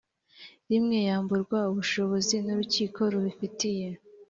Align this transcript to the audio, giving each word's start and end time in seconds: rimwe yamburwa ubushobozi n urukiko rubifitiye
rimwe 0.69 0.97
yamburwa 1.07 1.59
ubushobozi 1.71 2.35
n 2.45 2.47
urukiko 2.53 2.99
rubifitiye 3.11 3.87